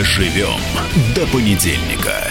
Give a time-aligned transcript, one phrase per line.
[0.00, 0.58] Доживем
[1.14, 2.24] до понедельника.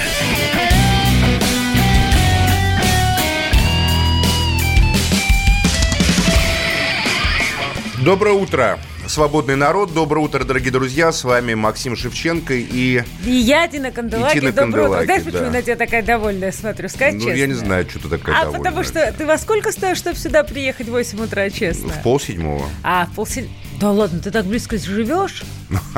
[8.04, 9.94] Доброе утро, свободный народ.
[9.94, 11.12] Доброе утро, дорогие друзья.
[11.12, 13.04] С вами Максим Шевченко и...
[13.24, 14.38] И я, Дина Канделаки.
[14.38, 15.04] И Тина Доброе утро.
[15.04, 15.52] Знаешь, почему да.
[15.52, 16.90] на тебя такая довольная смотрю?
[16.90, 17.38] Сказать Ну, честно.
[17.38, 18.64] я не знаю, что ты такая А довольная.
[18.64, 21.90] потому что ты во сколько стоишь, чтобы сюда приехать в 8 утра, честно?
[21.90, 22.68] В полседьмого.
[22.82, 23.46] А, в полсед...
[23.80, 25.44] Да ладно, ты так близко живешь?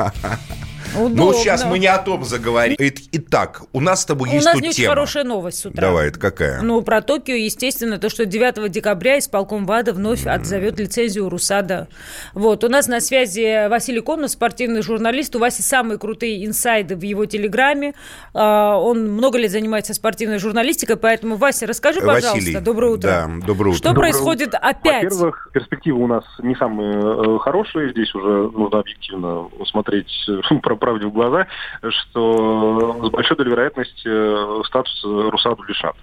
[0.94, 1.34] Ну, Удобно.
[1.34, 2.76] сейчас мы не о том заговорим.
[2.78, 4.90] И- Итак, у нас с тобой У есть нас тут не очень тема.
[4.94, 5.80] хорошая новость с утра.
[5.80, 6.60] Давай, это какая?
[6.62, 11.88] Ну, про Токио, естественно, то, что 9 декабря исполком ВАДА вновь отзовет лицензию Русада.
[12.34, 15.34] Вот, у нас на связи Василий Комнов, спортивный журналист.
[15.36, 17.94] У Васи самые крутые инсайды в его телеграме.
[18.34, 22.32] А, Он много лет занимается спортивной журналистикой, поэтому, Вася, расскажи, пожалуйста.
[22.34, 22.60] Василий.
[22.60, 23.08] Доброе утро.
[23.08, 23.78] Да, доброе утро.
[23.78, 25.04] Что Доброе происходит опять?
[25.04, 27.90] Во-первых, перспективы у нас не самые э, хорошие.
[27.92, 30.08] Здесь уже нужно объективно смотреть
[30.62, 31.46] про правде в глаза,
[31.90, 35.94] что с большой долей вероятности э, статус Русаду лишат.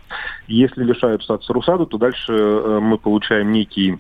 [0.47, 3.97] Если лишают статуса Русаду, то дальше э, мы получаем некий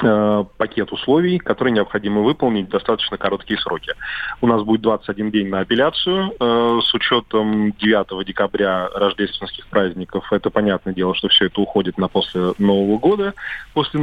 [0.00, 3.92] э, пакет условий, которые необходимо выполнить в достаточно короткие сроки.
[4.40, 10.32] У нас будет 21 день на апелляцию с учетом 9 декабря рождественских праздников.
[10.32, 13.34] Это понятное дело, что все это уходит на после Нового года,
[13.74, 13.98] после,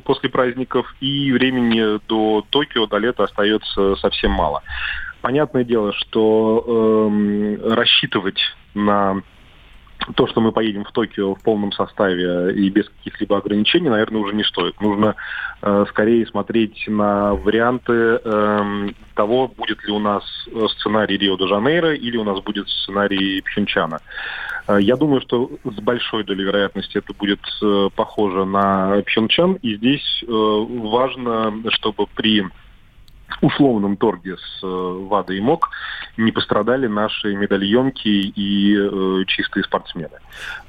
[0.00, 4.64] после праздников, и времени до Токио, до лета остается совсем мало.
[5.20, 8.40] Понятное дело, что эм, рассчитывать
[8.74, 9.22] на
[10.16, 14.34] то, что мы поедем в Токио в полном составе и без каких-либо ограничений, наверное, уже
[14.34, 14.80] не стоит.
[14.80, 15.14] Нужно
[15.62, 22.16] э, скорее смотреть на варианты эм, того, будет ли у нас э, сценарий Рио-де-Жанейро или
[22.16, 24.00] у нас будет сценарий Пхенчана.
[24.66, 29.54] Э, Я думаю, что с большой долей вероятности это будет э, похоже на Пхенчан.
[29.62, 32.44] И здесь э, важно, чтобы при
[33.40, 35.70] условном торге с э, ВАДой и МОК
[36.16, 40.18] не пострадали наши медальонки и э, чистые спортсмены.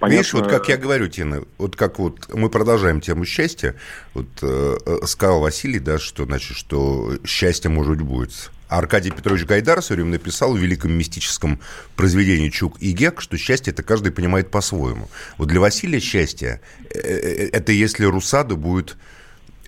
[0.01, 3.75] Видишь, вот Понятно- как я говорю, Тина, вот как вот мы продолжаем тему счастья,
[4.13, 8.51] вот э, э, сказал Василий, да, что, значит, что счастье, может быть, будет.
[8.71, 11.59] А Аркадий Петрович Гайдар все время написал в великом мистическом
[11.97, 15.09] произведении «Чук и Гек», что счастье это каждый понимает по-своему.
[15.37, 18.95] Вот для Василия счастье э, э, это если Русаду будет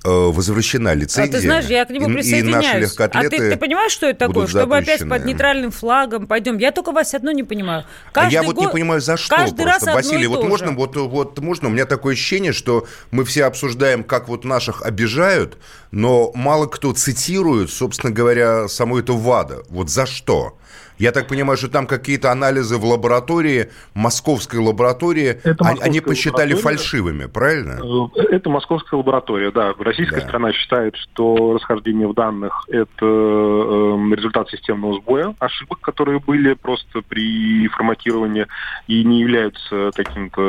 [0.06, 1.32] э, возвращена А лицензия.
[1.32, 2.66] ты знаешь, я к нему и- и наши присоединяюсь.
[2.74, 4.48] а легкоатлеты ты, ты понимаешь, что это такое?
[4.48, 6.58] Чтобы опять под нейтральным флагом пойдем.
[6.58, 7.86] Я только, Вася, одно не понимаю.
[8.10, 9.86] а Каждый я вот не год- понимаю, за что Каждый просто.
[9.88, 10.74] раз Василий, и вот можно, же.
[10.74, 15.58] вот, вот можно, у меня такое ощущение, что мы все обсуждаем, как вот наших обижают,
[15.92, 19.64] но мало кто цитирует, собственно говоря, саму эту ВАДА.
[19.70, 20.58] Вот за что?
[21.04, 26.02] Я так понимаю, что там какие-то анализы в лаборатории, московской лаборатории, Это они- они московская
[26.02, 26.78] посчитали лаборатория.
[26.78, 28.10] фальшивыми, правильно?
[28.16, 29.74] Э, Это московская лаборатория, да.
[29.78, 30.28] Российская Да.
[30.28, 37.02] сторона считает, что расхождение в данных– это э, результат системного сбоя, ошибок, которые были просто
[37.02, 38.48] при форматировании
[38.88, 40.42] и не являются каким-то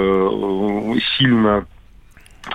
[0.95, 1.67] э, сильно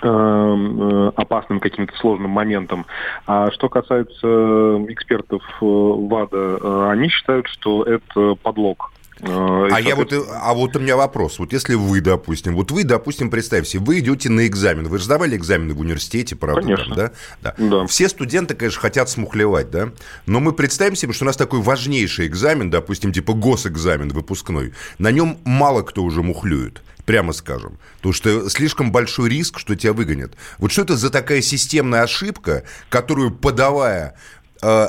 [0.02, 2.86] опасным каким-то сложным моментом.
[3.28, 8.92] А что касается экспертов э, ВАДА, э, они считают, что это подлог.
[9.20, 11.40] И, А я вот, а вот у меня вопрос.
[11.40, 14.88] Вот если вы, допустим, вот вы, допустим, представьте, вы идете на экзамен.
[14.88, 16.62] Вы же сдавали экзамены в университете, правда?
[16.62, 16.96] Конечно.
[16.96, 17.54] там, да?
[17.58, 17.88] Да.
[17.88, 19.90] Все студенты, конечно, хотят смухлевать, да?
[20.26, 24.74] Но мы представим себе, что у нас такой важнейший экзамен, допустим, типа госэкзамен выпускной.
[24.98, 26.82] На нем мало кто уже мухлюет.
[27.06, 27.80] Прямо скажем.
[27.98, 30.34] Потому что слишком большой риск, что тебя выгонят.
[30.60, 34.16] Вот что это за такая системная ошибка, которую, подавая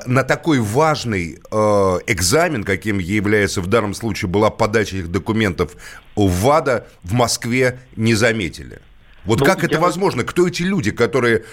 [0.06, 5.76] на такой важный э, экзамен, каким является в данном случае была подача этих документов
[6.16, 8.80] в ВАДА, в Москве не заметили.
[9.24, 10.24] Вот Ну, как это возможно?
[10.24, 11.44] Кто эти люди, которые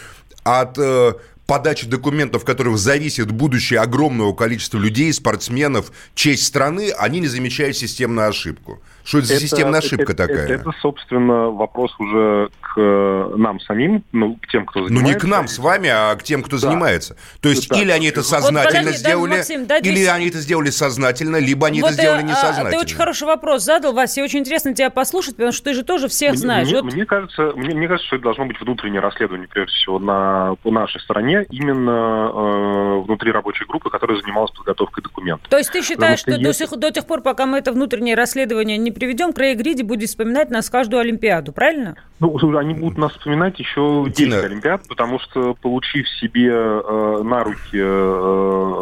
[0.43, 1.13] от э,
[1.45, 7.77] подачи документов, от которых зависит будущее огромного количества людей, спортсменов, честь страны, они не замечают
[7.77, 8.81] системную ошибку?
[9.07, 10.43] Что это за системная ошибка это- такая?
[10.43, 15.13] Это, это, собственно, вопрос уже к э, нам самим, ну, к тем, кто Ну, занимается.
[15.13, 16.67] не к нам с вами, а к тем, кто Да.
[16.67, 17.15] занимается.
[17.41, 17.79] То есть, Да.
[17.81, 21.67] или они это Вот сознательно да, сделали, Максим, дай или они это сделали сознательно, либо
[21.67, 22.69] они Вот, это сделали э, а, несознательно.
[22.71, 25.83] Ты очень хороший вопрос задал, Вася, и очень интересно тебя послушать, потому что ты же
[25.83, 26.67] тоже всех Мне, знаешь.
[26.67, 29.99] мне- Вот мне кажется, мне, мне кажется, что это должно быть внутреннее расследование, прежде всего,
[29.99, 35.47] на, по нашей стороне, именно э, внутри рабочей группы, которая занималась подготовкой документов.
[35.49, 37.57] То есть ты считаешь, Потому что, что до, если- сих, до тех пор, пока мы
[37.59, 41.95] это внутреннее расследование не приведем, Крей Гриди будет вспоминать нас каждую Олимпиаду, правильно?
[42.19, 44.39] Ну, они будут нас вспоминать еще 10 Дина.
[44.39, 48.76] Олимпиад, потому что, получив себе э, на руки э,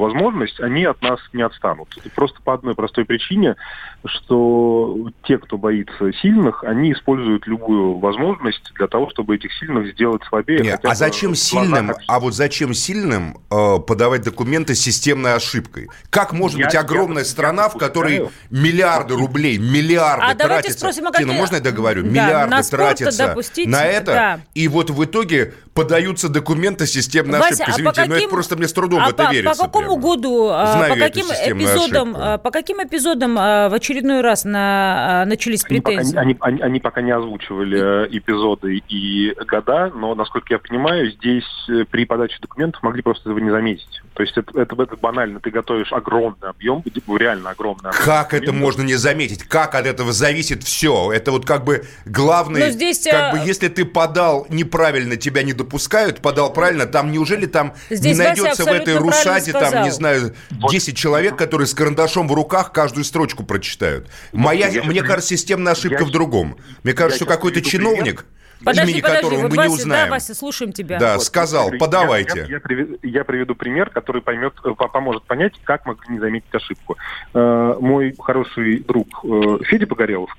[0.00, 1.88] возможность, они от нас не отстанут.
[2.14, 3.56] Просто по одной простой причине,
[4.04, 10.22] что те, кто боится сильных, они используют любую возможность для того, чтобы этих сильных сделать
[10.28, 10.60] слабее.
[10.60, 15.88] Нет, а зачем сильным, а вот зачем сильным э, подавать документы с системной ошибкой?
[16.08, 20.78] Как может я, быть огромная я, страна, я в которой миллиарды рублей, миллиарды а тратятся...
[20.78, 21.26] Спросим, а какие...
[21.26, 22.02] Тина, можно я договорю?
[22.02, 24.40] Да, миллиарды тратятся допустить, на это, да.
[24.54, 27.70] и вот в итоге подаются документы системной Вася, ошибки.
[27.70, 28.10] Извините, а каким...
[28.10, 29.58] но это просто мне с трудом а в это по, верится.
[29.58, 30.02] По какому прямо.
[30.02, 32.22] году, а, Знаю по каким эпизодам, ошибку.
[32.22, 36.16] А, по каким эпизодам в очередной раз на, начались претензии?
[36.16, 41.10] Они, они, они, они пока не озвучивали э, эпизоды и года, но, насколько я понимаю,
[41.10, 44.02] здесь э, при подаче документов могли просто этого не заметить.
[44.14, 45.40] То есть это, это, это банально.
[45.40, 46.82] Ты готовишь огромный объем,
[47.16, 48.04] реально огромный объем.
[48.04, 49.44] Как это можно не заметить?
[49.44, 51.12] Как от этого зависит все?
[51.12, 52.70] Это вот как бы главное...
[52.70, 53.06] здесь...
[53.10, 57.74] Как бы э, если ты подал неправильно, тебя не допускают, подал правильно, там неужели там
[57.90, 62.32] здесь не найдется в этой рушаде, там, не знаю, 10 человек, которые с карандашом в
[62.32, 64.08] руках каждую строчку прочитают?
[64.32, 66.56] Моя, я мне кажется, системная ошибка я, в другом.
[66.82, 68.00] Мне кажется, что какой-то чиновник...
[68.00, 68.24] Пример
[68.64, 70.04] подожди, имени подожди, которого вот мы Вася, не узнаем.
[70.06, 70.98] Да, Вася, слушаем тебя.
[70.98, 72.38] Да, вот, сказал, смотри, подавайте.
[72.40, 76.18] Я, я, я, приведу, я приведу пример, который поймет, э, поможет понять, как могли не
[76.18, 76.96] заметить ошибку.
[77.34, 80.36] Э, мой хороший друг э, Федя Погорелов,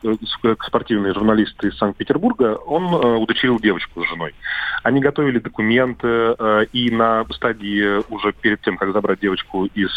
[0.66, 4.34] спортивный журналист из Санкт-Петербурга, он удочерил девочку с женой.
[4.84, 6.36] Они готовили документы,
[6.74, 9.92] и на стадии уже перед тем, как забрать девочку из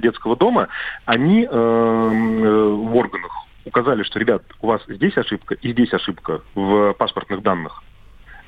[0.00, 0.68] детского дома,
[1.04, 7.42] они в органах указали, что, ребят, у вас здесь ошибка и здесь ошибка в паспортных
[7.42, 7.82] данных.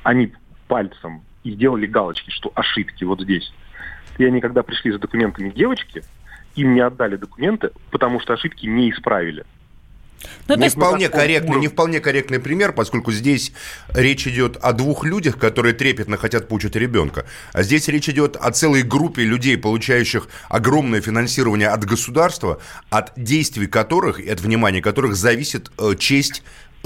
[0.03, 0.32] Они
[0.69, 3.53] пальцем и сделали галочки, что ошибки вот здесь.
[4.17, 6.03] И они, когда пришли за документами девочки,
[6.56, 9.44] им не отдали документы, потому что ошибки не исправили.
[10.47, 13.53] Ну, не, вполне корректный, не вполне корректный пример, поскольку здесь
[13.94, 17.26] речь идет о двух людях, которые трепетно хотят получить ребенка.
[17.53, 22.61] А здесь речь идет о целой группе людей, получающих огромное финансирование от государства,
[22.91, 26.43] от действий которых и от внимания которых зависит э, честь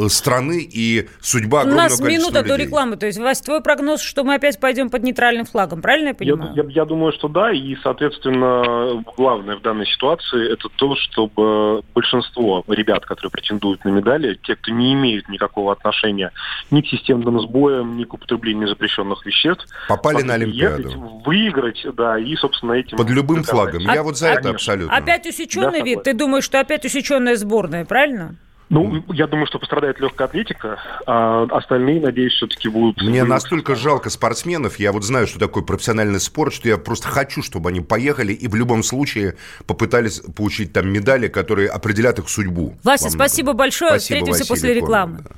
[0.09, 2.49] страны и судьба огромного У нас минута людей.
[2.49, 2.97] до рекламы.
[2.97, 6.53] То есть, Вась, твой прогноз, что мы опять пойдем под нейтральным флагом, правильно я понимаю?
[6.55, 7.53] Я, я, я думаю, что да.
[7.53, 14.39] И, соответственно, главное в данной ситуации это то, чтобы большинство ребят, которые претендуют на медали,
[14.43, 16.33] те, кто не имеют никакого отношения
[16.71, 20.83] ни к системным сбоям, ни к употреблению запрещенных веществ, попали на Олимпиаду.
[20.83, 20.97] Ехать,
[21.27, 22.97] выиграть, да, и, собственно, этим...
[22.97, 23.83] Под любым флагом.
[23.83, 24.97] Я вот за а, это абсолютно.
[24.97, 26.03] Опять усеченный да, вид?
[26.03, 28.37] Ты думаешь, что опять усеченная сборная, правильно?
[28.73, 33.03] Ну, я думаю, что пострадает легкая атлетика, а остальные, надеюсь, все-таки будут...
[33.03, 37.43] Мне настолько жалко спортсменов, я вот знаю, что такое профессиональный спорт, что я просто хочу,
[37.43, 39.37] чтобы они поехали и в любом случае
[39.67, 42.75] попытались получить там медали, которые определят их судьбу.
[42.83, 45.19] Вася, спасибо большое, спасибо, встретимся Василий после рекламы.
[45.23, 45.35] Да.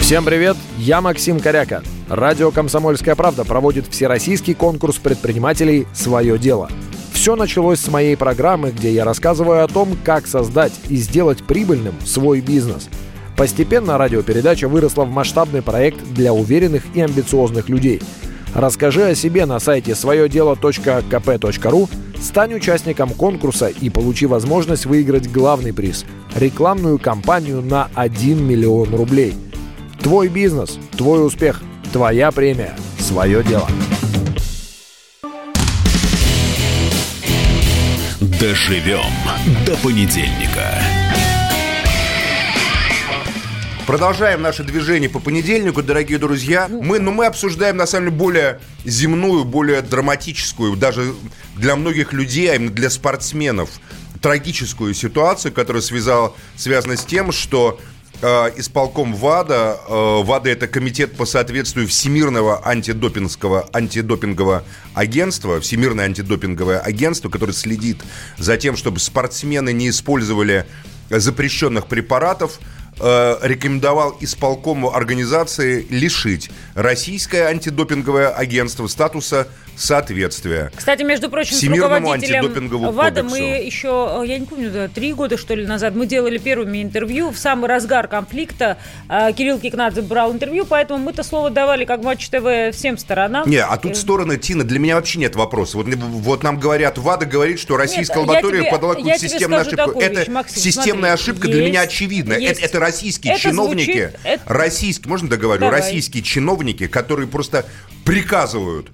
[0.00, 1.82] Всем привет, я Максим Коряка.
[2.08, 6.70] Радио «Комсомольская правда» проводит всероссийский конкурс предпринимателей «Свое дело».
[7.20, 11.94] Все началось с моей программы, где я рассказываю о том, как создать и сделать прибыльным
[12.02, 12.88] свой бизнес.
[13.36, 18.00] Постепенно радиопередача выросла в масштабный проект для уверенных и амбициозных людей.
[18.54, 21.88] Расскажи о себе на сайте своедело.кп.ру,
[22.18, 29.34] стань участником конкурса и получи возможность выиграть главный приз– рекламную кампанию на 1 миллион рублей.
[29.98, 31.60] Твой бизнес, твой успех,
[31.92, 33.68] твоя премия, свое дело.
[38.40, 39.04] Доживем
[39.66, 40.82] до понедельника.
[43.86, 46.66] Продолжаем наше движение по понедельнику, дорогие друзья.
[46.66, 51.12] Мы, ну, мы обсуждаем, на самом деле, более земную, более драматическую, даже
[51.56, 53.68] для многих людей, а именно для спортсменов,
[54.22, 57.78] трагическую ситуацию, которая связала, связана с тем, что
[58.26, 59.78] исполком ВАДА.
[59.88, 68.02] Э, ВАДА это комитет по соответствию Всемирного антидопингового, антидопингового агентства, Всемирное антидопинговое агентство, которое следит
[68.38, 70.66] за тем, чтобы спортсмены не использовали
[71.08, 72.60] запрещенных препаратов,
[73.00, 79.48] э, рекомендовал исполкому организации лишить российское антидопинговое агентство статуса
[79.80, 80.70] соответствия.
[80.76, 85.36] Кстати, между прочим, с руководителем ВАДА мы еще, э, я не помню, да, три года,
[85.36, 88.76] что ли, назад мы делали первыми интервью в самый разгар конфликта.
[89.08, 93.48] Э, Кирилл Кикнадзе брал интервью, поэтому мы-то слово давали как Матч ТВ всем сторонам.
[93.48, 95.76] Не, а тут стороны, Тина, для меня вообще нет вопроса.
[95.78, 100.00] Вот, вот нам говорят, ВАДА говорит, что российская нет, лаборатория тебе, подала какую-то системную ошибку.
[100.00, 102.34] Это вещь, Максим, системная смотри, ошибка есть, для меня очевидна.
[102.34, 104.42] Есть, это, это российские это чиновники, звучит, это...
[104.46, 105.80] российские, можно договорю, Давай.
[105.80, 107.66] российские чиновники, которые просто
[108.04, 108.90] приказывают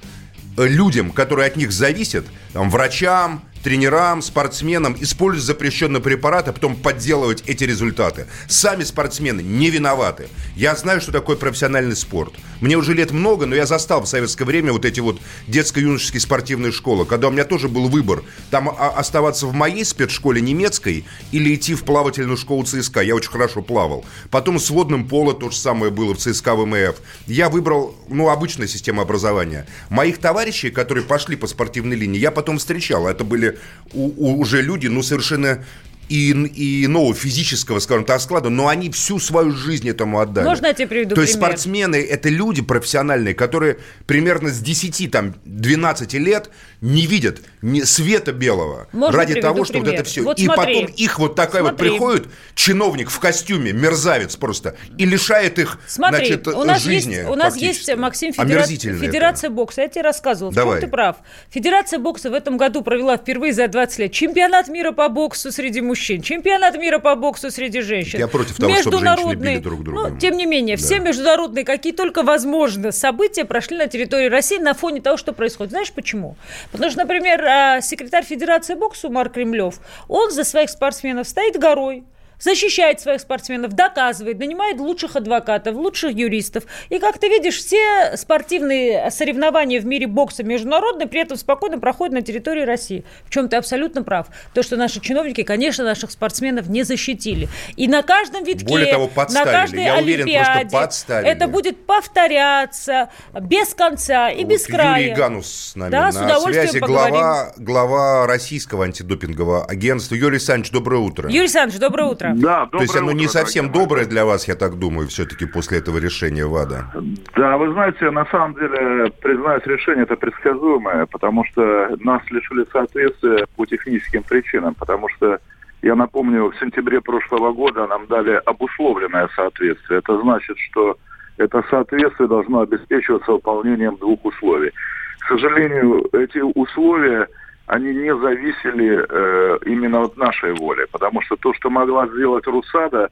[0.57, 7.43] людям, которые от них зависят, там, врачам, тренерам, спортсменам использовать запрещенные препараты, а потом подделывать
[7.47, 8.29] эти результаты.
[8.47, 10.29] Сами спортсмены не виноваты.
[10.55, 12.33] Я знаю, что такое профессиональный спорт.
[12.61, 16.71] Мне уже лет много, но я застал в советское время вот эти вот детско-юношеские спортивные
[16.71, 21.75] школы, когда у меня тоже был выбор, там оставаться в моей спецшколе немецкой или идти
[21.75, 23.01] в плавательную школу ЦСКА.
[23.01, 24.05] Я очень хорошо плавал.
[24.31, 26.95] Потом с водным поло то же самое было в ЦСКА ВМФ.
[27.27, 29.67] Я выбрал, ну, обычная система образования.
[29.91, 33.09] Моих товарищей, которые пошли по спортивной линии, я потом встречал.
[33.09, 33.56] Это были
[33.93, 35.65] у, у, уже люди, ну, совершенно
[36.09, 40.45] и, и иного физического, скажем так, склада, но они всю свою жизнь этому отдали.
[40.45, 41.29] Можно я тебе приведу То пример?
[41.29, 47.81] есть спортсмены– это люди профессиональные, которые примерно с 10, там, 12 лет не видят ни
[47.83, 49.91] света белого Можно ради того, что пример?
[49.91, 50.23] вот это все.
[50.23, 50.81] Вот и смотри.
[50.83, 51.89] потом их вот такая смотри.
[51.89, 57.15] вот приходит чиновник в костюме, мерзавец просто, и лишает их, Смотри, значит, у нас жизни
[57.15, 57.91] есть, у нас фактически.
[57.91, 58.67] есть Максим, федера...
[58.67, 59.83] Федерация бокса.
[59.83, 60.81] Я тебе рассказывал, Давай.
[60.81, 61.17] ты прав.
[61.51, 65.81] Федерация бокса в этом году провела впервые за 20 лет чемпионат мира по боксу среди
[65.81, 68.19] мужчин, чемпионат мира по боксу среди женщин.
[68.19, 70.09] Я против того, чтобы женщины били друг друга.
[70.11, 70.83] Ну, тем не менее, Да.
[70.83, 75.73] все международные, какие только возможно, события прошли на территории России на фоне того, что происходит.
[75.73, 76.37] Знаешь почему?
[76.73, 82.05] Потому что, например, а, секретарь Федерации бокса Марк Кремлев, он за своих спортсменов стоит горой,
[82.41, 86.65] защищает своих спортсменов, доказывает, нанимает лучших адвокатов, лучших юристов.
[86.91, 92.15] И, как ты видишь, все спортивные соревнования в мире бокса международные при этом спокойно проходят
[92.15, 93.05] на территории России.
[93.25, 94.27] В чем ты абсолютно прав.
[94.55, 97.49] То, что наши чиновники, конечно, наших спортсменов не защитили.
[97.77, 99.51] И на каждом витке, Более того, на подставили.
[99.53, 101.31] каждой Я уверен, просто Олимпиаде подставили.
[101.31, 105.03] это будет повторяться без конца и Вот без края.
[105.03, 106.81] Юрий Ганус с нами Да, на с удовольствием связи.
[106.81, 107.15] поговорим.
[107.17, 110.15] Глава, глава российского антидопингового агентства.
[110.15, 111.29] Юрий Александрович, доброе утро.
[111.29, 112.26] Юрий Александрович, доброе утро.
[112.35, 113.87] Да, доброе То есть оно утро, не совсем дорогие мои.
[113.87, 116.93] доброе для вас, я так думаю, все-таки после этого решения ВАДА.
[117.37, 123.47] Да, вы знаете, на самом деле, признаюсь, решение это предсказуемое, потому что нас лишили соответствия
[123.57, 125.39] по техническим причинам, потому что,
[125.83, 129.99] я напомню, в сентябре прошлого года нам дали обусловленное соответствие.
[130.01, 130.97] Это значит, что
[131.39, 134.73] это соответствие должно обеспечиваться выполнением двух условий.
[135.21, 137.29] К сожалению, эти условия,
[137.67, 143.11] они не зависели э, именно от нашей воли, потому что то, что могла сделать РУСАДА,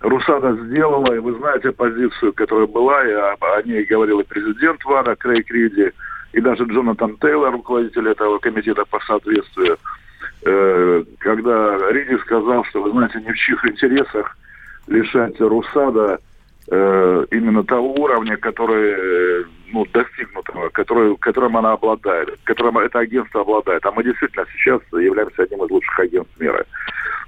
[0.00, 5.16] Русада сделала, и вы знаете позицию, которая была, и о, ней говорил и президент ВАДА
[5.16, 5.92] Крейг Риди,
[6.32, 9.78] и даже Джонатан Тейлор, руководитель этого комитета по соответствию,
[10.44, 14.36] э, когда Риди сказал, что, вы знаете, ни в чьих интересах
[14.86, 16.20] лишать Русада
[16.70, 23.42] э, именно того уровня, который э, ну, достигнутого, который, которым она обладает, которым это агентство
[23.42, 23.84] обладает.
[23.84, 26.64] А мы действительно сейчас являемся одним из лучших агентств мира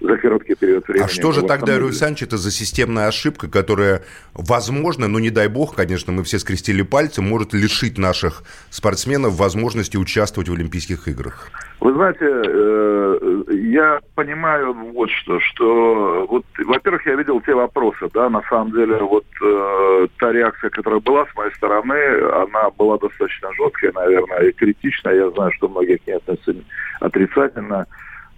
[0.00, 1.04] за короткий период времени.
[1.04, 1.84] А что же тогда, восстановили.
[1.86, 4.02] Александрович, это за системная ошибка, которая,
[4.34, 9.96] возможно, ну не дай бог, конечно, мы все скрестили пальцы, может лишить наших спортсменов возможности
[9.96, 11.48] участвовать в Олимпийских играх?
[11.80, 18.28] Вы знаете, э, я понимаю вот что, что вот, во-первых, я видел те вопросы, да,
[18.28, 21.94] на самом деле, вот э, та реакция, которая была с моей стороны,
[22.42, 25.14] она была достаточно жесткая, наверное, и критичная.
[25.14, 26.54] Я знаю, что многие к ней относятся
[27.00, 27.86] отрицательно.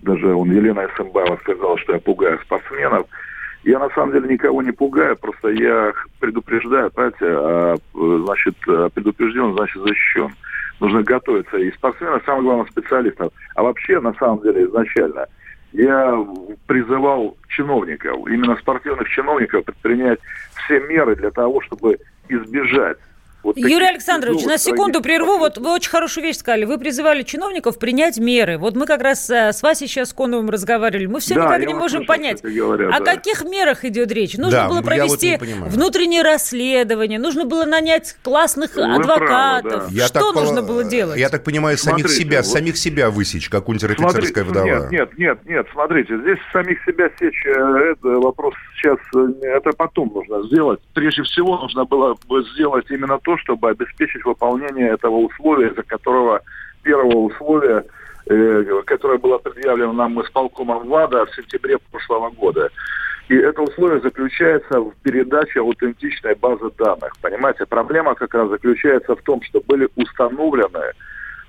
[0.03, 3.07] Даже он Елена Эсэмбаева сказала, что я пугаю спортсменов.
[3.65, 8.89] Я на самом деле никого не пугаю, просто я предупреждаю, знаете, а, э, значит, а
[8.89, 10.31] предупрежден, значит защищен.
[10.81, 11.57] Нужно готовиться.
[11.57, 13.33] И спортсменов, самое главное, специалистов.
[13.57, 15.27] А вообще, на самом деле, изначально,
[15.73, 16.27] я
[16.67, 20.21] призывал чиновников, именно спортивных чиновников, предпринять
[20.65, 21.99] все меры для того, чтобы
[22.29, 22.99] избежать
[23.43, 25.39] вот Юрий Александрович, на секунду прерву.
[25.39, 26.65] Вот вы очень хорошую вещь сказали.
[26.65, 28.59] Вы призывали чиновников принять меры.
[28.59, 31.07] Вот мы как раз э, с Васей сейчас Коновым разговаривали.
[31.07, 33.05] Мы все Да, никак не можем слышал, понять, кстати говоря, о да.
[33.15, 34.37] каких мерах идет речь.
[34.37, 35.71] Нужно Да, было вот провести понимаю.
[35.71, 39.71] внутреннее расследование, нужно было нанять классных Вы адвокатов.
[39.73, 41.19] правы, Я Что так нужно пол- было делать?
[41.19, 44.67] Я так понимаю, самих Смотрите, себя, вот- самих себя высечь, как унтер-офицерская вдова.
[44.67, 47.51] Нет, нет, нет, нет, смотрите, здесь самих себя сечь, э,
[47.93, 50.81] это вопрос сейчас, э, это потом нужно сделать.
[50.95, 56.41] Прежде всего нужно было бы сделать именно то, чтобы обеспечить выполнение этого условия, за которого
[56.83, 57.85] первого условия,
[58.25, 62.71] э, которое было предъявлено нам исполкомом ВАДА в сентябре прошлого года.
[63.29, 67.13] И это условие заключается в передаче аутентичной базы данных.
[67.21, 70.95] Понимаете, проблема как раз заключается в том, что были установлены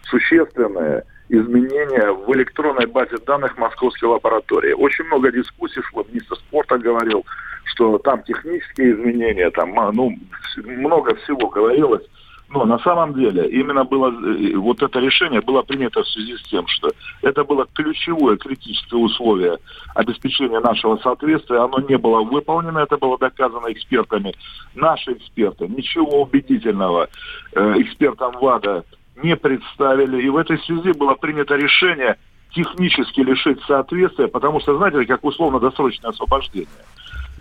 [0.03, 4.74] существенные изменения в электронной базе данных московской лаборатории.
[4.74, 7.25] Очень много дискуссий шло, министр спорта говорил,
[7.65, 10.17] что там технические изменения, там а, ну,
[10.57, 12.03] много всего говорилось.
[12.51, 16.41] Но на самом деле именно было э, вот это решение было принято в связи с
[16.50, 16.89] тем, что
[17.21, 19.59] это было ключевое критическое условие
[19.93, 21.59] обеспечения нашего соответствия.
[21.59, 24.33] Оно не было выполнено, это было доказано экспертами.
[24.74, 27.07] Наши эксперты ничего убедительного
[27.53, 28.83] э, экспертам ВАДА
[29.23, 30.21] не представили.
[30.21, 32.17] И в этой связи было принято решение
[32.51, 36.67] технически лишить соответствия, потому что, знаете, как условно-досрочное освобождение.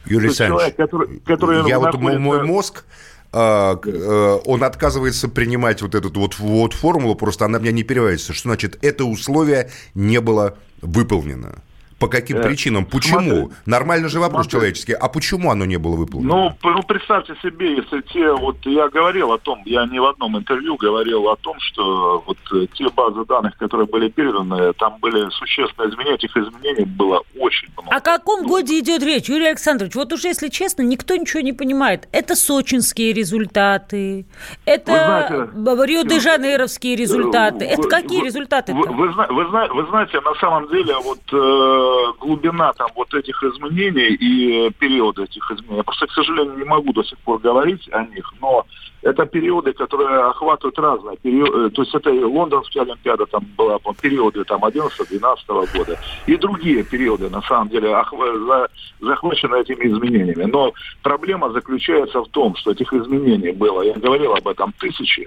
[0.07, 2.85] Юрий Александрович, который, который я вот мой мозг
[3.31, 8.33] а, э, он отказывается принимать вот эту вот, вот формулу, просто она меня не переводится.
[8.33, 11.63] Что значит, это условие не было выполнено?
[11.99, 12.87] По каким э, причинам?
[12.87, 13.21] Почему?
[13.21, 14.53] Смотри, Нормально же вопрос смотри.
[14.53, 14.93] человеческий.
[14.93, 16.57] А почему оно не было выполнено?
[16.63, 20.39] Ну, ну, представьте себе, если те, вот я говорил о том, я не в одном
[20.39, 25.29] интервью говорил о том, что вот э, те базы данных, которые были переданы, там были
[25.31, 27.97] существенные изменения, этих изменений было очень много.
[27.97, 29.95] О каком ну, годе идет речь, Юрий Александрович?
[29.97, 32.09] Вот уже, если честно, никто ничего не понимает.
[32.13, 34.25] Это сочинские результаты,
[34.65, 37.67] это Рио-де-Жанейровские результаты.
[37.67, 38.73] Вы, это какие вы, результаты?
[38.73, 41.88] Вы, вы, вы, вы знаете, на самом деле, вот э,
[42.21, 45.79] глубина там вот этих изменений и периоды этих изменений.
[45.79, 48.67] Я просто, к сожалению, не могу до сих пор говорить о них, но
[49.03, 51.67] это периоды, которые охватывают разные периоды.
[51.67, 56.37] Э, то есть это и Лондонская Олимпиада, там была по периоды там 11-12 года, и
[56.37, 57.97] другие периоды, на самом деле,
[59.01, 60.45] захвачены этими изменениями.
[60.45, 65.27] Но проблема заключается в том, что этих изменений было, я говорил об этом, тысячи.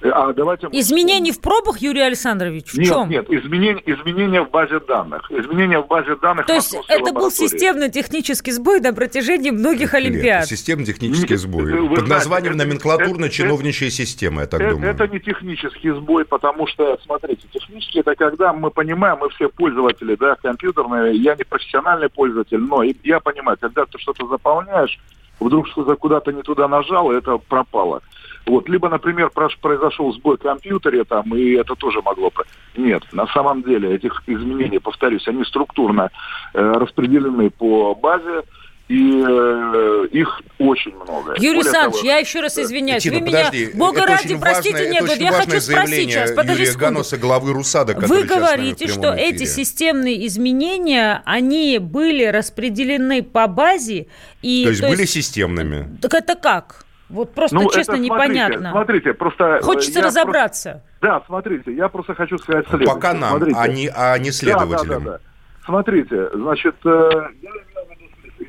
[0.00, 0.68] А давайте...
[0.72, 3.08] Изменений в пробах, Юрий Александрович, в нет, чем?
[3.08, 5.30] Нет, изменения, изменения в базе данных.
[5.30, 6.46] Изменения в базе данных...
[6.46, 10.40] То есть это был системно-технический сбой на протяжении многих Олимпиад?
[10.40, 11.72] Нет, системно-технический сбой.
[11.72, 14.90] Вы Под знаете, названием номенклатурно-чиновничья система, я так это, думаю.
[14.90, 20.14] Это не технический сбой, потому что, смотрите, технически это когда мы понимаем, мы все пользователи,
[20.14, 24.98] да, компьютерные, я не профессиональный пользователь, но я понимаю, когда ты что-то заполняешь,
[25.40, 28.02] вдруг что-то куда-то не туда нажал, и это пропало.
[28.46, 28.68] Вот.
[28.68, 32.32] Либо, например, произошел сбой в компьютере, там, и это тоже могло...
[32.76, 36.10] Нет, на самом деле этих изменений, повторюсь, они структурно
[36.54, 38.44] э, распределены по базе,
[38.88, 41.34] и э, их очень много.
[41.38, 43.02] Юрий Александрович, я еще раз извиняюсь.
[43.02, 46.62] Тина, Вы подожди, меня, бога ради, простите, важное, нет, вот я хочу спросить сейчас, подожди
[46.62, 49.28] Юрия Ганоса, главы РУСАДА, Вы говорите, что эфире.
[49.28, 54.06] эти системные изменения, они были распределены по базе
[54.40, 54.64] и...
[54.64, 55.98] То есть то были есть, системными?
[56.00, 56.86] Так это как?
[57.08, 58.70] Вот просто ну, честно это, непонятно.
[58.70, 59.60] Смотрите, просто...
[59.62, 60.82] Хочется разобраться.
[61.00, 62.94] Просто, да, смотрите, я просто хочу сказать следующее.
[62.94, 63.58] Пока нам, смотрите.
[63.58, 65.04] а, не, а не следователям.
[65.04, 65.20] Да, да, да, да.
[65.64, 67.10] Смотрите, значит, э,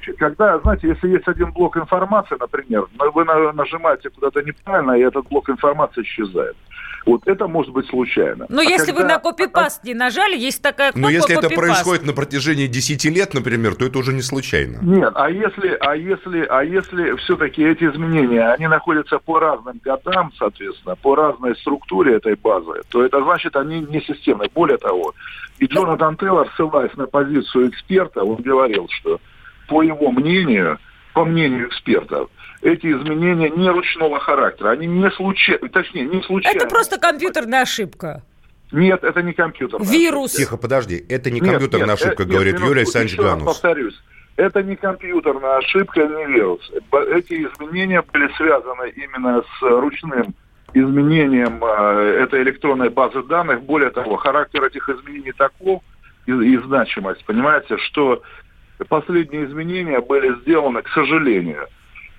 [0.08, 5.28] я когда, знаете, если есть один блок информации, например, вы нажимаете куда-то неправильно, и этот
[5.28, 6.56] блок информации исчезает.
[7.06, 8.46] Вот это может быть случайно.
[8.50, 9.02] Но а если когда...
[9.02, 13.06] вы на копипаст не нажали, есть такая кнопка Но если это происходит на протяжении 10
[13.06, 14.80] лет, например, то это уже не случайно.
[14.82, 20.32] Нет, а если, а если, а если все-таки эти изменения, они находятся по разным годам,
[20.38, 24.50] соответственно, по разной структуре этой базы, то это значит, они не системные.
[24.54, 25.14] Более того,
[25.60, 29.20] и Джонатан Тейлор, ссылаясь на позицию эксперта, он говорил, что
[29.68, 30.80] по его мнению,
[31.14, 32.30] по мнению экспертов,
[32.62, 36.58] эти изменения не ручного характера, они не случайны, точнее, не случайны.
[36.58, 38.24] Это просто компьютерная ошибка.
[38.72, 39.82] Нет, это не компьютер.
[39.82, 40.34] Вирус.
[40.34, 43.46] Тихо, подожди, это не компьютерная нет, ошибка, нет, говорит нет, Юрий Александрович Ганус.
[43.46, 44.00] повторюсь,
[44.36, 46.72] это не компьютерная ошибка, не вирус.
[47.12, 50.36] Эти изменения были связаны именно с ручным
[50.74, 53.64] изменением э, этой электронной базы данных.
[53.64, 55.82] Более того, характер этих изменений таков
[56.28, 58.22] и, и значимость, понимаете, что
[58.88, 61.68] последние изменения были сделаны, к сожалению, э,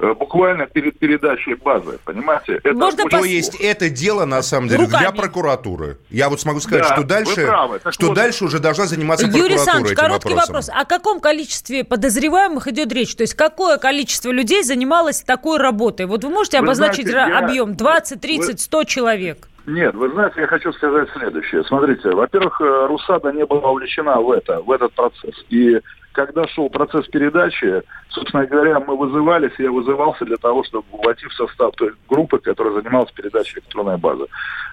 [0.01, 2.61] буквально перед передачей базы, понимаете?
[2.63, 3.19] Это Можно очень...
[3.19, 5.03] То есть это дело, на самом деле, Руками.
[5.03, 5.99] для прокуратуры.
[6.11, 7.49] Я вот смогу сказать, да, что дальше,
[7.91, 8.15] что вот...
[8.15, 10.55] дальше уже должна заниматься Юрий прокуратура Юрий Александрович, короткий вопросом.
[10.55, 10.71] вопрос.
[10.75, 13.15] О каком количестве подозреваемых идет речь?
[13.15, 16.07] То есть какое количество людей занималось такой работой?
[16.07, 17.75] Вот вы можете вы обозначить знаете, объем?
[17.75, 19.49] 20, 30, 100 человек?
[19.67, 21.63] Нет, вы знаете, я хочу сказать следующее.
[21.65, 25.35] Смотрите, во-первых, э, Русада не была вовлечена в это, в этот процесс.
[25.51, 25.79] И
[26.13, 31.35] когда шел процесс передачи, собственно говоря, мы вызывались, я вызывался для того, чтобы войти в
[31.35, 34.27] состав той группы, которая занималась передачей электронной базы.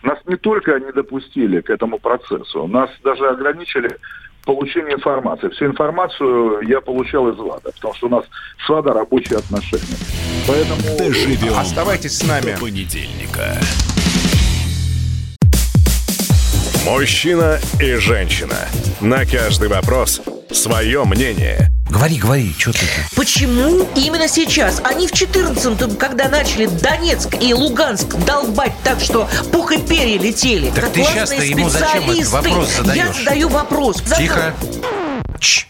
[0.04, 3.98] Нас не только не допустили к этому процессу, нас даже ограничили
[4.46, 5.50] получение информации.
[5.50, 8.26] Всю информацию я получал из ВАДА, потому что у нас
[8.66, 9.98] с ВАДА рабочие отношения.
[10.48, 10.98] Поэтому...
[10.98, 12.54] Доживем Оставайтесь с нами.
[12.54, 13.60] До понедельника.
[16.86, 18.56] Мужчина и женщина.
[19.02, 20.22] На каждый вопрос
[20.52, 21.70] свое мнение.
[21.90, 22.80] Говори, говори, что ты?
[23.16, 24.82] Почему именно сейчас?
[24.84, 30.70] Они в 14-м, когда начали Донецк и Луганск долбать так, что пух и перья летели.
[30.72, 32.98] Так ты сейчас-то ему зачем этот вопрос задаешь?
[32.98, 34.02] Я задаю вопрос.
[34.18, 34.54] Тихо.
[35.40, 35.68] Чш.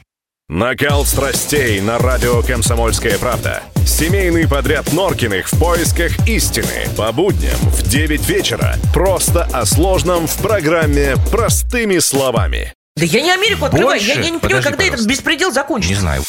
[0.49, 3.63] Накал страстей на радио «Комсомольская правда».
[3.85, 6.87] Семейный подряд Норкиных в поисках истины.
[6.95, 8.75] По будням в 9 вечера.
[8.93, 12.76] Просто о сложном в программе «Простыми словами».
[12.97, 14.01] Да я не Америку открываю.
[14.01, 14.95] Я, я не понимаю, когда пожалуйста.
[14.95, 15.93] этот беспредел закончится.
[15.93, 16.23] Не знаю.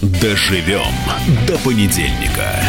[0.00, 0.94] Доживем
[1.46, 2.61] до понедельника.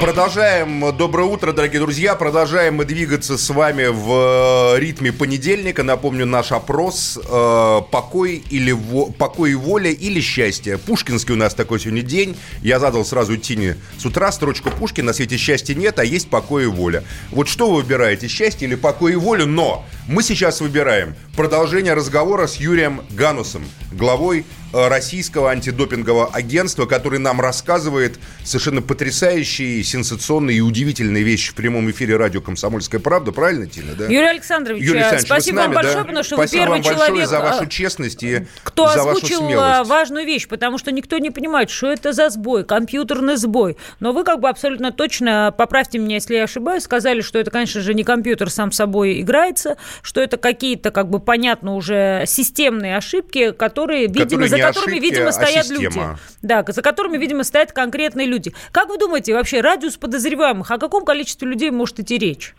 [0.00, 0.96] Продолжаем.
[0.96, 2.14] Доброе утро, дорогие друзья.
[2.14, 5.82] Продолжаем мы двигаться с вами в э, ритме понедельника.
[5.82, 9.10] Напомню, наш опрос э, покой, или во...
[9.10, 10.78] покой и воля или счастье.
[10.78, 12.34] Пушкинский у нас такой сегодня день.
[12.62, 15.08] Я задал сразу Тине с утра строчку Пушкина.
[15.08, 17.04] На свете счастья нет, а есть покой и воля.
[17.30, 19.44] Вот что вы выбираете, счастье или покой и волю?
[19.44, 27.40] Но мы сейчас выбираем продолжение разговора с Юрием Ганусом, главой российского антидопингового агентства, который нам
[27.40, 33.32] рассказывает совершенно потрясающие, сенсационные и удивительные вещи в прямом эфире радио «Комсомольская правда».
[33.32, 34.04] Правильно, Тина, да?
[34.04, 36.04] Юрий Александрович, Юрий Александрович спасибо нами, вам большое, да?
[36.04, 39.10] потому что спасибо вы первый вам человек, за вашу а, честность и кто за вашу
[39.10, 39.88] озвучил смелость.
[39.88, 43.76] важную вещь, потому что никто не понимает, что это за сбой, компьютерный сбой.
[43.98, 47.80] Но вы как бы абсолютно точно, поправьте меня, если я ошибаюсь, сказали, что это, конечно
[47.80, 53.52] же, не компьютер сам собой играется, что это какие-то, как бы, понятно, уже системные ошибки,
[53.52, 55.82] которые, видимо, Которые не которыми, ошибки, видимо, а стоят система.
[55.82, 56.00] люди.
[56.42, 58.52] Да, за которыми, видимо, стоят конкретные люди.
[58.72, 62.54] Как вы думаете, вообще радиус подозреваемых, о каком количестве людей может идти речь?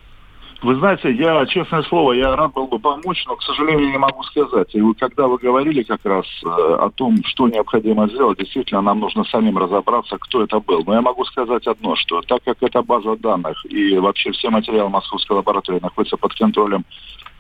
[0.61, 4.21] Вы знаете, я, честное слово, я рад был бы помочь, но, к сожалению, не могу
[4.23, 4.67] сказать.
[4.75, 8.99] И вы, когда вы говорили как раз э, о том, что необходимо сделать, действительно, нам
[8.99, 10.83] нужно самим разобраться, кто это был.
[10.85, 14.91] Но я могу сказать одно, что так как эта база данных и вообще все материалы
[14.91, 16.85] Московской лаборатории находятся под контролем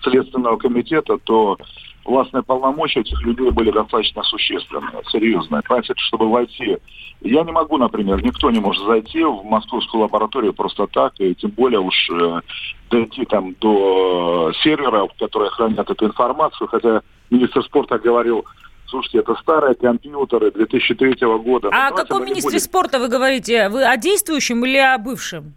[0.03, 1.57] Следственного комитета, то
[2.05, 5.61] властные полномочия этих людей были достаточно существенные, серьезные.
[5.61, 6.77] Понимаете, чтобы войти...
[7.21, 11.51] Я не могу, например, никто не может зайти в московскую лабораторию просто так, и тем
[11.51, 12.41] более уж э,
[12.89, 18.43] дойти там до серверов, которые хранят эту информацию, хотя министр спорта говорил,
[18.87, 21.69] слушайте, это старые компьютеры 2003 года.
[21.71, 23.69] А о каком министре спорта вы говорите?
[23.69, 25.53] Вы о действующем или о бывшем?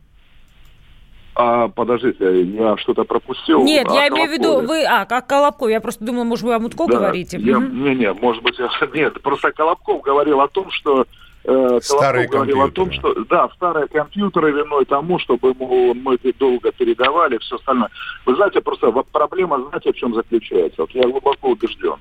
[1.36, 3.64] А, подождите, я что-то пропустил.
[3.64, 4.84] Нет, А, я имею в виду, вы...
[4.84, 5.68] А, как Колобков.
[5.68, 7.38] Я просто думала, может, вы о Мутко Да, говорите.
[7.38, 7.82] я- Мгм.
[7.84, 8.68] Не, не, может быть, я...
[8.94, 11.06] Нет, просто Колобков говорил о том, что...
[11.44, 13.14] э, Старые Колобков говорил о том, что...
[13.24, 17.88] Да, старые компьютеры виной тому, чтобы ему мы долго передавали, все остальное.
[18.26, 20.82] Вы знаете, просто проблема, знаете, в чем заключается?
[20.82, 21.96] Вот я глубоко убежден.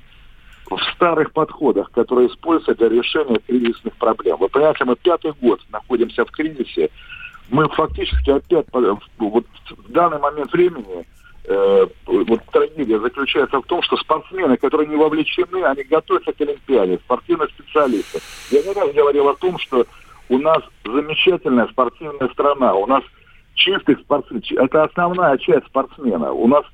[0.70, 4.36] В старых подходах, которые используются для решения кризисных проблем.
[4.38, 6.88] Вы понимаете, мы пятый год находимся в кризисе,
[7.50, 11.06] мы фактически опять вот в данный момент времени
[11.44, 16.98] э, вот трагедия заключается в том, что спортсмены, которые не вовлечены, они готовятся к Олимпиаде,
[16.98, 18.20] спортивные специалисты.
[18.50, 19.86] Я не раз говорил о том, что
[20.28, 23.02] у нас замечательная спортивная страна, у нас
[23.54, 26.32] чистых спортсменов, это основная часть спортсмена.
[26.32, 26.64] У нас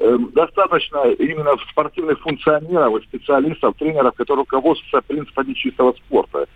[0.00, 6.46] э, достаточно именно спортивных функционеров специалистов, тренеров, которые руководствуются принципами чистого спорта.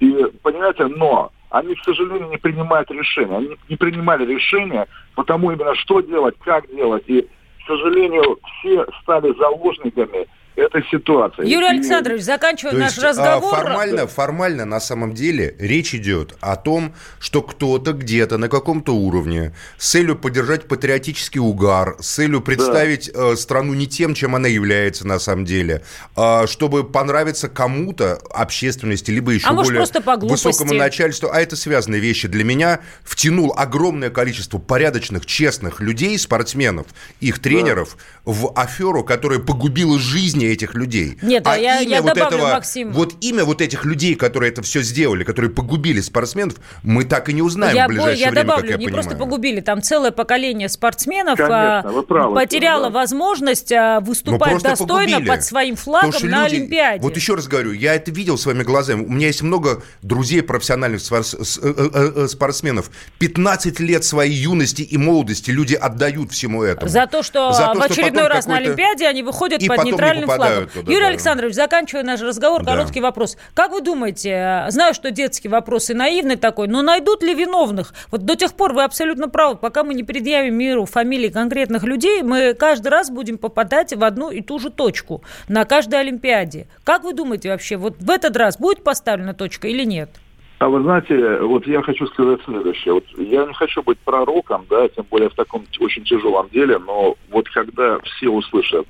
[0.00, 3.36] И, понимаете, но они, к сожалению, не принимают решения.
[3.36, 7.04] Они не принимали решения потому именно, что делать, как делать.
[7.06, 11.46] И, к сожалению, все стали заложниками этой ситуации.
[11.48, 13.54] Юрий Александрович, заканчивая наш есть, а, разговор...
[13.54, 19.54] формально, формально, на самом деле, речь идет о том, что кто-то где-то на каком-то уровне
[19.78, 25.06] с целью поддержать патриотический угар, с целью представить э, страну не тем, чем она является
[25.06, 25.82] на самом деле,
[26.16, 30.46] а, чтобы понравиться кому-то, общественности, либо еще А может, более просто по глупости.
[30.46, 31.30] высокому начальству.
[31.32, 32.28] А это связанные вещи.
[32.28, 36.86] Для меня втянул огромное количество порядочных, честных людей, спортсменов,
[37.20, 39.98] их тренеров в аферу, которая погубила
[40.42, 41.18] жизни этих людей.
[41.22, 42.92] Нет, а я- я вот добавлю, этого, Максим.
[42.92, 47.32] вот имя вот этих людей, которые это все сделали, которые погубили спортсменов, мы так и
[47.32, 49.02] не узнаем я, в ближайшее бо- я время, добавлю, как я не понимаю.
[49.04, 52.90] просто погубили, там целое поколение спортсменов Конечно, а, вы правы, потеряло да.
[52.90, 55.28] возможность а, Ну, выступать просто достойно погубили.
[55.28, 57.02] под своим флагом Потому что на люди- Олимпиаде.
[57.02, 59.04] Вот еще раз говорю, я это видел своими глазами.
[59.04, 61.22] У меня есть много друзей профессиональных э,
[61.62, 62.90] э, э, спортсменов.
[63.18, 66.88] 15 лет своей юности и молодости люди отдают всему этому.
[66.90, 69.68] За то, что За то, в что очередной потом раз на Олимпиаде они выходят И
[69.68, 69.92] под потом
[70.32, 70.68] нейтральным флагом.
[70.68, 71.08] попадают туда, Юрий да.
[71.08, 72.72] Александрович, заканчивая наш разговор, Да.
[72.72, 73.36] короткий вопрос.
[73.54, 77.94] Как вы думаете, э, знаю, что детский вопрос и наивный такой, но найдут ли виновных?
[78.10, 79.56] Вот до тех пор вы абсолютно правы.
[79.56, 84.30] Пока мы не предъявим миру фамилии конкретных людей, мы каждый раз будем попадать в одну
[84.30, 86.66] и ту же точку на каждой Олимпиаде.
[86.84, 90.10] Как вы думаете вообще, вот в этот раз будет поставлена точка или нет?
[90.58, 92.94] А вы знаете, вот я хочу сказать следующее.
[92.94, 97.16] Вот я не хочу быть пророком, да, тем более в таком очень тяжелом деле, но
[97.30, 98.86] вот когда все услышат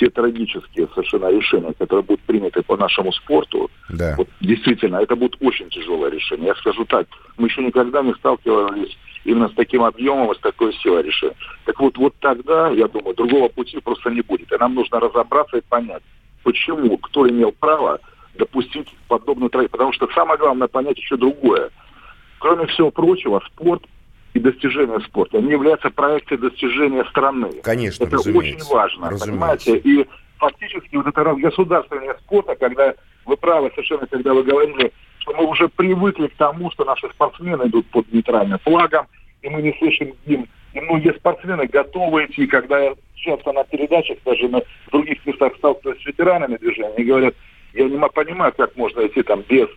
[0.00, 4.14] те трагические совершенно решения, которые будут приняты по нашему спорту, Да.
[4.16, 6.46] вот действительно, это будет очень тяжелое решение.
[6.48, 10.72] Я скажу так, мы еще никогда не сталкивались именно с таким объемом и с такой
[10.72, 11.34] силой решения.
[11.66, 14.50] Так вот, вот тогда, я думаю, другого пути просто не будет.
[14.50, 16.02] И нам нужно разобраться и понять,
[16.44, 18.00] почему, кто имел право
[18.36, 19.72] допустить подобную трагедию.
[19.72, 21.68] Потому что самое главное понять еще другое.
[22.38, 23.82] Кроме всего прочего, спорт
[24.34, 27.50] и достижения спорта, они являются проекцией достижения страны.
[27.62, 28.64] Конечно, Это разумеется.
[28.64, 29.26] очень важно, Разумеется.
[29.26, 29.78] понимаете?
[29.78, 30.06] И
[30.38, 32.94] фактически вот это разгосударствование спорта, когда
[33.26, 37.64] вы правы совершенно, когда вы говорили, что мы уже привыкли к тому, что наши спортсмены
[37.64, 39.06] идут под нейтральным флагом,
[39.42, 40.46] и мы не слышим гимн.
[40.72, 44.62] И многие спортсмены готовы идти, когда я часто на передачах, даже на
[44.92, 47.34] других местах сталкиваюсь с ветеранами движения, они говорят,
[47.74, 49.68] я не понимаю, как можно идти там без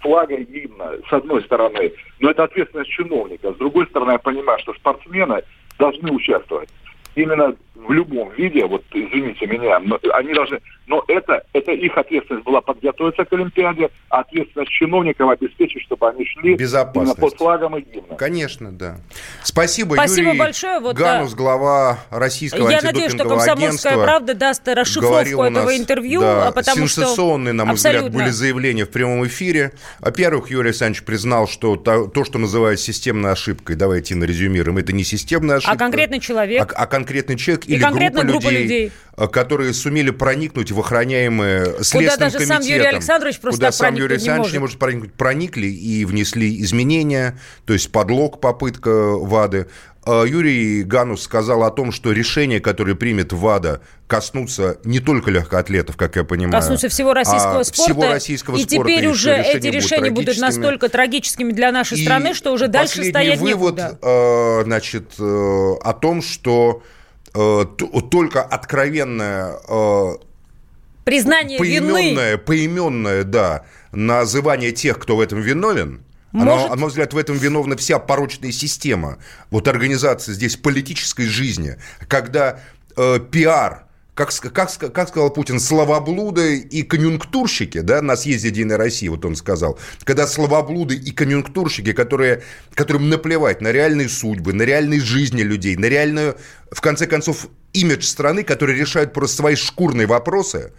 [0.00, 1.92] флага и гимна, с одной стороны.
[2.20, 3.52] Но это ответственность чиновника.
[3.52, 5.42] С другой стороны, я понимаю, что спортсмены
[5.78, 6.68] должны участвовать
[7.16, 12.44] именно в любом виде, вот извините меня, но они должны, но это, это их ответственность
[12.44, 17.82] была подготовиться к Олимпиаде, а ответственность чиновников обеспечить, чтобы они шли именно под флагом и
[17.82, 18.16] гимном.
[18.16, 18.98] Конечно, да.
[19.42, 20.80] Спасибо, Спасибо Юрий большое.
[20.80, 26.52] Вот, Ганус, глава российского Я надеюсь, что «Комсомольская агентства, правда» даст расшифровку этого интервью, да,
[26.52, 27.02] потому что...
[27.02, 28.08] сенсационные, на мой Абсолютно.
[28.08, 29.72] взгляд, были заявления в прямом эфире.
[30.00, 35.04] Во-первых, Юрий Александрович признал, что то, то, что называют системной ошибкой, давайте нарезюмируем, это не
[35.04, 35.74] системная ошибка.
[35.74, 36.72] А конкретный человек?
[36.72, 38.92] А, а конкретный человек И или группа, группа людей, людей.
[39.16, 42.68] э, которые сумели проникнуть в охраняемые Следственным даже сам комитетом.
[42.76, 44.78] Юрий Александрович просто Куда сам Юрий не Александрович не может.
[44.78, 45.12] проникнуть.
[45.14, 49.68] Проникли и внесли изменения, то есть подлог, попытка ВАДы.
[50.08, 55.96] Э, Юрий Ганус сказал о том, что решения, которые примет ВАДА, коснутся не только легкоатлетов,
[55.96, 56.52] как я понимаю.
[56.62, 57.92] коснутся всего российского а спорта.
[57.92, 60.46] всего российского и спорта, теперь и уже что эти решения будут трагическими.
[60.62, 63.98] настолько трагическими для нашей И страны, что уже дальше стоять вывод, некуда.
[64.00, 66.82] э, значит, э, о том, что
[68.10, 70.14] только откровенная э,
[71.04, 71.90] Признание вины.
[71.92, 77.18] поименное, поименное, да, называние тех, кто в этом виновен, Может- оно, на мой взгляд, в
[77.18, 79.18] этом виновна вся порочная система,
[79.50, 81.76] вот организация здесь политической жизни,
[82.08, 82.60] когда
[82.96, 83.85] э, пиар,
[84.16, 89.36] как, как, как сказал Путин, словоблуды и конъюнктурщики, да, на съезде Единой России, вот он
[89.36, 92.42] сказал, когда словоблуды и конъюнктурщики, которые,
[92.74, 96.34] которым наплевать на реальные судьбы, на реальные жизни людей, на реальную,
[96.72, 100.72] в конце концов, имидж страны, которые решают просто свои шкурные вопросы,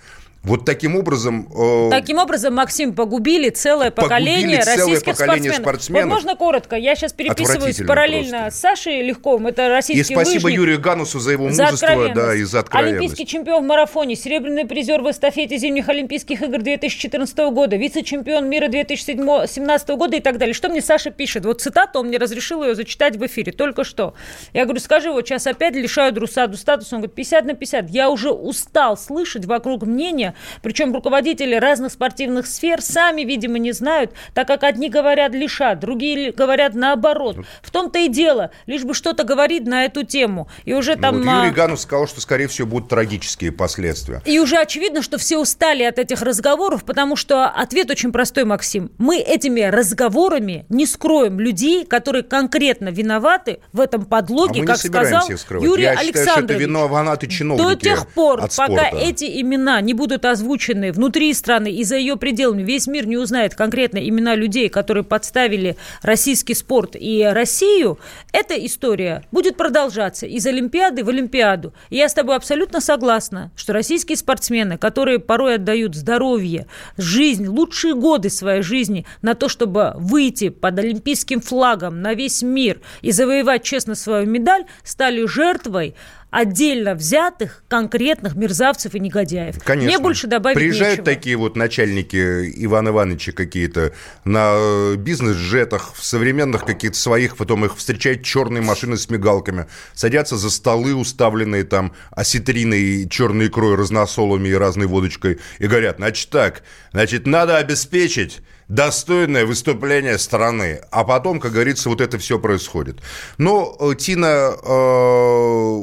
[0.48, 1.48] вот таким образом...
[1.56, 5.62] э, Таким образом, Максим, погубили целое поколение Погубили целое российских поколение спортсменов.
[5.62, 6.04] спортсменов.
[6.06, 6.76] Вот можно коротко?
[6.76, 8.58] Я сейчас переписываюсь параллельно просто.
[8.58, 9.48] с Сашей Легковым.
[9.48, 10.60] Это российский И спасибо лыжник.
[10.60, 12.98] Юрию Ганусу за его За мужество, да, и за откровенность.
[13.00, 18.68] Олимпийский чемпион в марафоне, серебряный призер в эстафете зимних Олимпийских игр 2014 года, вице-чемпион мира
[18.70, 20.54] 2017 года и так далее.
[20.54, 21.46] Что мне Саша пишет?
[21.46, 24.14] Вот цитату, он мне разрешил ее зачитать в эфире только что.
[24.54, 26.96] Я говорю, скажи, вот сейчас опять лишают Русаду статуса.
[26.96, 27.90] Он говорит, 50 на 50.
[27.90, 34.12] Я уже устал слышать вокруг мнения, причем руководители разных спортивных сфер сами, видимо, не знают,
[34.34, 37.38] так как одни говорят лишат, другие говорят наоборот.
[37.62, 40.48] В том-то и дело, лишь бы что-то говорить на эту тему.
[40.66, 41.18] И уже Ну, там...
[41.18, 44.22] вот а, Юрий Ганус сказал, что, скорее всего, будут трагические последствия.
[44.26, 48.92] и уже очевидно, что все устали от этих разговоров, потому что ответ очень простой, Максим.
[48.98, 54.78] Мы этими разговорами не скроем людей, которые конкретно виноваты в этом А подлоге, не как
[54.78, 55.28] сказал.
[55.62, 56.62] Юрий Я считаю, что это Александрович.
[56.62, 61.98] виноваты чиновники До тех пор, пока эти имена не будут озвучены внутри страны и за
[61.98, 68.00] ее пределами, весь мир не узнает конкретно имена людей, которые подставили российский спорт и Россию,
[68.32, 71.74] эта история будет продолжаться из Олимпиады в Олимпиаду.
[71.90, 77.96] И я с тобой абсолютно согласна, что российские спортсмены, которые порой отдают здоровье, жизнь, лучшие
[77.96, 83.64] годы своей жизни на то, чтобы выйти под олимпийским флагом на весь мир и завоевать
[83.64, 85.96] честно свою медаль, стали жертвой
[86.30, 89.64] отдельно взятых конкретных мерзавцев и негодяев.
[89.64, 89.88] Конечно.
[89.88, 91.16] Мне больше добавить Приезжают нечего.
[91.16, 93.94] такие вот начальники Ивана Ивановича какие-то
[94.26, 100.36] на э, бизнес-джетах, в современных каких-то своих, потом их встречают черные машины с мигалками, садятся
[100.36, 106.64] за столы, уставленные там осетриной, черной икрой, разносолами и разной водочкой, и говорят, значит так,
[106.92, 110.82] значит, надо обеспечить достойное выступление страны.
[110.92, 113.00] А потом, как говорится, вот это все происходит.
[113.38, 115.82] Но, э, Тина, э,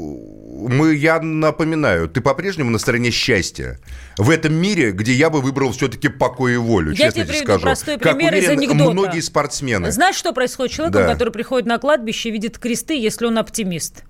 [0.68, 3.80] мы, я напоминаю, ты по-прежнему на стороне счастья.
[4.18, 7.44] В этом мире, где я бы выбрал все-таки покой и волю, Я честно тебе приведу
[7.44, 7.62] скажу.
[7.62, 8.90] простой как пример из уверен, анекдота.
[8.92, 9.90] многие спортсмены.
[9.90, 11.12] Знаешь, что происходит с человеком, Да.
[11.12, 14.04] который приходит на кладбище и видит кресты, если он оптимист?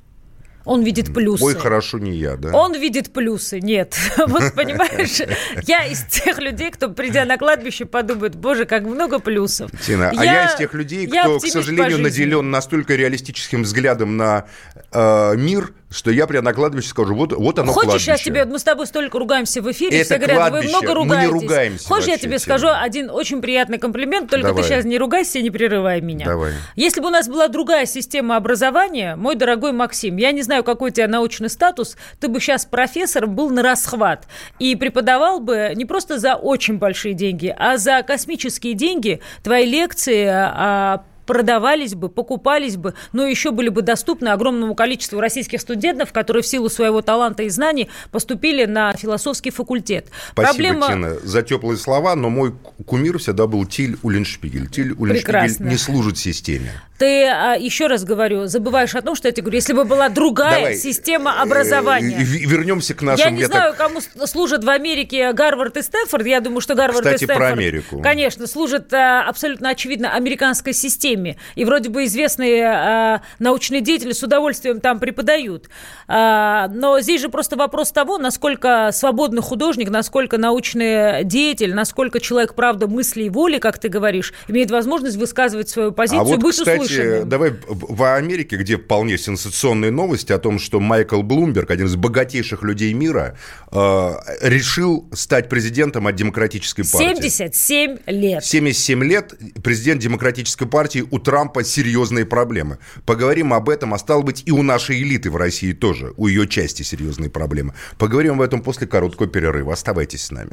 [0.65, 1.45] Он видит плюсы.
[1.45, 2.51] Ой, хорошо, не я, да?
[2.53, 3.97] Он видит плюсы, нет.
[4.27, 5.21] Вот понимаешь,
[5.67, 9.71] я из тех людей, кто, придя на кладбище, подумает, боже, как много плюсов.
[9.85, 14.47] Тина, а я из тех людей, кто, к сожалению, наделен настолько реалистическим взглядом на
[14.93, 18.11] э, мир, что я прямо на кладбище скажу, вот, вот оно Хочешь, кладбище.
[18.11, 21.05] я тебе, мы с тобой столько ругаемся в эфире, Это все говорят, вы кладбище, много
[21.05, 21.33] мы не ругаетесь.
[21.43, 22.39] ругаемся Хочешь, я тебе Тина.
[22.41, 24.63] скажу один очень приятный комплимент, только Давай.
[24.63, 26.27] ты сейчас не ругайся и не прерывай меня.
[26.27, 26.53] Давай.
[26.75, 30.91] Если бы у нас была другая система образования, мой дорогой Максим, я не знаю, какой
[30.91, 34.27] у тебя научный статус, ты бы сейчас профессор был на расхват
[34.59, 40.27] и преподавал бы не просто за очень большие деньги, а за космические деньги твои лекции
[40.27, 46.43] о продавались бы, покупались бы, но еще были бы доступны огромному количеству российских студентов, которые
[46.43, 50.07] в силу своего таланта и знаний поступили на философский факультет.
[50.33, 50.87] Спасибо, Проблема...
[50.89, 52.55] Тина, за теплые слова, но мой
[52.87, 54.69] кумир всегда был Тиль Уллиншпигель.
[54.69, 55.65] Тиль Уллиншпигель Прекрасно.
[55.65, 56.71] не служит системе.
[56.99, 60.09] Ты, а, еще раз говорю, забываешь о том, что я тебе говорю, если бы была
[60.09, 60.77] другая Давай.
[60.77, 62.17] система образования.
[62.23, 63.25] Вернемся к нашим...
[63.25, 66.25] Я не знаю, кому служат в Америке Гарвард и Стэнфорд.
[66.25, 67.39] Я думаю, что Гарвард Кстати, и Стэнфорд...
[67.39, 68.01] про Америку.
[68.01, 71.14] Конечно, служат а, абсолютно очевидно американской системе.
[71.55, 75.69] И вроде бы известные а, научные деятели с удовольствием там преподают.
[76.07, 82.87] Но здесь же просто вопрос того, насколько свободный художник, насколько научный деятель, насколько человек, правда,
[82.87, 86.81] мысли и воли, как ты говоришь, имеет возможность высказывать свою позицию а вот, быть кстати,
[86.81, 87.29] услышанным.
[87.29, 92.63] давай в Америке, где вполне сенсационные новости о том, что Майкл Блумберг, один из богатейших
[92.63, 93.37] людей мира,
[93.73, 97.29] э, решил стать президентом от Демократической партии.
[97.29, 98.45] 77 лет.
[98.45, 102.79] 77 лет президент Демократической партии, у Трампа серьезные проблемы.
[103.07, 106.47] Поговорим об этом, а стало быть и у нашей элиты в России тоже, у ее
[106.49, 107.75] части серьезные проблемы.
[107.99, 109.73] Поговорим об этом после короткого перерыва.
[109.73, 110.53] Оставайтесь с нами.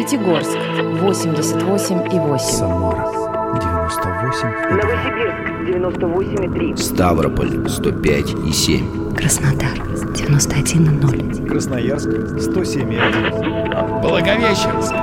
[0.00, 2.38] Пятигорск 88,8.
[2.38, 3.19] Самара
[3.60, 4.70] 98,2.
[4.70, 6.76] Новосибирск 98,3.
[6.76, 9.14] Ставрополь 105,7.
[9.14, 9.78] Краснодар
[10.14, 11.46] 91,0.
[11.46, 14.00] Красноярск 107,1.
[14.00, 14.94] Благовещенск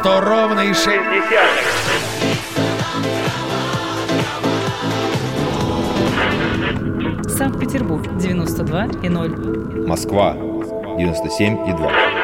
[0.00, 1.64] 100 ровно и 6 десятых.
[7.36, 9.86] Санкт-Петербург 92,0.
[9.86, 12.23] Москва 97,2.